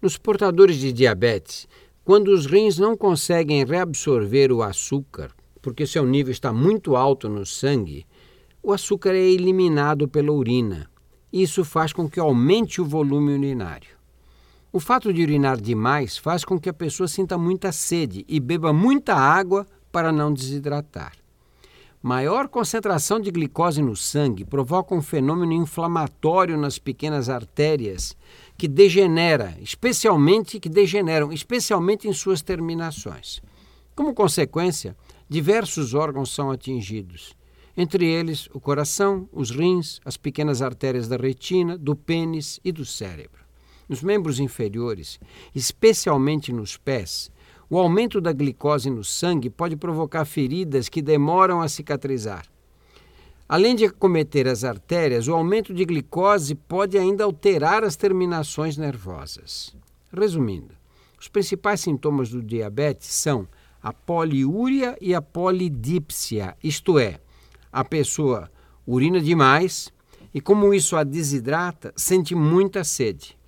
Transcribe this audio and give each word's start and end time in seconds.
Nos 0.00 0.18
portadores 0.18 0.76
de 0.76 0.92
diabetes, 0.92 1.66
quando 2.04 2.28
os 2.28 2.46
rins 2.46 2.78
não 2.78 2.96
conseguem 2.96 3.64
reabsorver 3.64 4.52
o 4.52 4.62
açúcar, 4.62 5.30
porque 5.62 5.86
seu 5.86 6.04
nível 6.04 6.30
está 6.30 6.52
muito 6.52 6.94
alto 6.94 7.28
no 7.28 7.46
sangue, 7.46 8.06
o 8.62 8.72
açúcar 8.72 9.14
é 9.14 9.22
eliminado 9.22 10.06
pela 10.06 10.32
urina. 10.32 10.90
Isso 11.32 11.64
faz 11.64 11.92
com 11.92 12.08
que 12.08 12.20
aumente 12.20 12.80
o 12.80 12.84
volume 12.84 13.32
urinário. 13.32 13.96
O 14.70 14.78
fato 14.78 15.12
de 15.12 15.22
urinar 15.22 15.60
demais 15.60 16.18
faz 16.18 16.44
com 16.44 16.60
que 16.60 16.68
a 16.68 16.74
pessoa 16.74 17.08
sinta 17.08 17.38
muita 17.38 17.72
sede 17.72 18.24
e 18.28 18.38
beba 18.38 18.72
muita 18.72 19.14
água 19.14 19.66
para 19.90 20.12
não 20.12 20.32
desidratar. 20.32 21.12
Maior 22.06 22.46
concentração 22.46 23.18
de 23.18 23.32
glicose 23.32 23.82
no 23.82 23.96
sangue 23.96 24.44
provoca 24.44 24.94
um 24.94 25.02
fenômeno 25.02 25.52
inflamatório 25.52 26.56
nas 26.56 26.78
pequenas 26.78 27.28
artérias 27.28 28.16
que 28.56 28.68
degenera, 28.68 29.58
especialmente 29.60 30.60
que 30.60 30.68
degeneram, 30.68 31.32
especialmente 31.32 32.06
em 32.06 32.12
suas 32.12 32.42
terminações. 32.42 33.42
Como 33.96 34.14
consequência, 34.14 34.96
diversos 35.28 35.94
órgãos 35.94 36.32
são 36.32 36.48
atingidos, 36.52 37.34
entre 37.76 38.06
eles 38.06 38.48
o 38.54 38.60
coração, 38.60 39.28
os 39.32 39.50
rins, 39.50 40.00
as 40.04 40.16
pequenas 40.16 40.62
artérias 40.62 41.08
da 41.08 41.16
retina, 41.16 41.76
do 41.76 41.96
pênis 41.96 42.60
e 42.64 42.70
do 42.70 42.84
cérebro. 42.84 43.44
Nos 43.88 44.00
membros 44.00 44.38
inferiores, 44.38 45.18
especialmente 45.52 46.52
nos 46.52 46.76
pés, 46.76 47.32
o 47.68 47.78
aumento 47.78 48.20
da 48.20 48.32
glicose 48.32 48.88
no 48.88 49.02
sangue 49.02 49.50
pode 49.50 49.76
provocar 49.76 50.24
feridas 50.24 50.88
que 50.88 51.02
demoram 51.02 51.60
a 51.60 51.68
cicatrizar. 51.68 52.46
Além 53.48 53.76
de 53.76 53.84
acometer 53.84 54.48
as 54.48 54.64
artérias, 54.64 55.28
o 55.28 55.34
aumento 55.34 55.72
de 55.72 55.84
glicose 55.84 56.54
pode 56.54 56.98
ainda 56.98 57.24
alterar 57.24 57.84
as 57.84 57.96
terminações 57.96 58.76
nervosas. 58.76 59.74
Resumindo, 60.12 60.74
os 61.20 61.28
principais 61.28 61.80
sintomas 61.80 62.28
do 62.28 62.42
diabetes 62.42 63.08
são 63.08 63.48
a 63.82 63.92
poliúria 63.92 64.96
e 65.00 65.14
a 65.14 65.22
polidípsia, 65.22 66.56
isto 66.62 66.98
é, 66.98 67.20
a 67.72 67.84
pessoa 67.84 68.50
urina 68.86 69.20
demais 69.20 69.92
e, 70.34 70.40
como 70.40 70.74
isso 70.74 70.96
a 70.96 71.04
desidrata, 71.04 71.92
sente 71.96 72.34
muita 72.34 72.82
sede. 72.82 73.38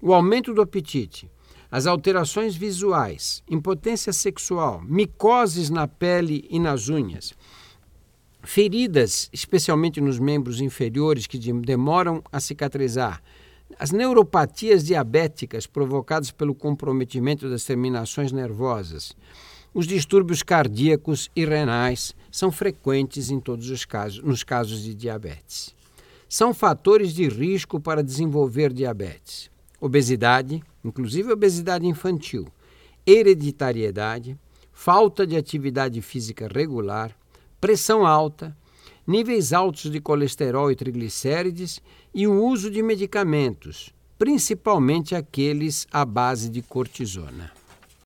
O 0.00 0.14
aumento 0.14 0.54
do 0.54 0.62
apetite, 0.62 1.28
as 1.72 1.86
alterações 1.86 2.54
visuais, 2.54 3.42
impotência 3.48 4.12
sexual, 4.12 4.82
micoses 4.84 5.70
na 5.70 5.88
pele 5.88 6.46
e 6.50 6.60
nas 6.60 6.90
unhas, 6.90 7.32
feridas, 8.42 9.30
especialmente 9.32 9.98
nos 9.98 10.18
membros 10.18 10.60
inferiores 10.60 11.26
que 11.26 11.38
demoram 11.38 12.22
a 12.30 12.40
cicatrizar, 12.40 13.22
as 13.78 13.90
neuropatias 13.90 14.84
diabéticas 14.84 15.66
provocadas 15.66 16.30
pelo 16.30 16.54
comprometimento 16.54 17.48
das 17.48 17.64
terminações 17.64 18.32
nervosas, 18.32 19.16
os 19.72 19.86
distúrbios 19.86 20.42
cardíacos 20.42 21.30
e 21.34 21.46
renais 21.46 22.14
são 22.30 22.52
frequentes 22.52 23.30
em 23.30 23.40
todos 23.40 23.70
os 23.70 23.86
casos, 23.86 24.22
nos 24.22 24.44
casos 24.44 24.82
de 24.82 24.94
diabetes. 24.94 25.74
São 26.28 26.52
fatores 26.52 27.14
de 27.14 27.26
risco 27.28 27.80
para 27.80 28.04
desenvolver 28.04 28.74
diabetes 28.74 29.51
obesidade, 29.82 30.62
inclusive 30.84 31.32
obesidade 31.32 31.84
infantil, 31.88 32.46
hereditariedade, 33.04 34.38
falta 34.72 35.26
de 35.26 35.36
atividade 35.36 36.00
física 36.00 36.46
regular, 36.46 37.10
pressão 37.60 38.06
alta, 38.06 38.56
níveis 39.04 39.52
altos 39.52 39.90
de 39.90 40.00
colesterol 40.00 40.70
e 40.70 40.76
triglicérides 40.76 41.82
e 42.14 42.28
o 42.28 42.44
uso 42.44 42.70
de 42.70 42.80
medicamentos, 42.80 43.92
principalmente 44.16 45.16
aqueles 45.16 45.88
à 45.90 46.04
base 46.04 46.48
de 46.48 46.62
cortisona. 46.62 47.50